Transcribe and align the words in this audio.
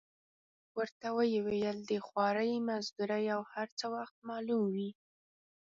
ورته 0.77 1.07
ویې 1.15 1.39
ویل: 1.45 1.77
د 1.91 1.93
خوارۍ 2.05 2.53
مزدورۍ 2.67 3.25
او 3.35 3.41
هر 3.53 3.67
څه 3.79 3.85
وخت 3.95 4.15
معلوم 4.27 4.63
وي. 4.75 4.89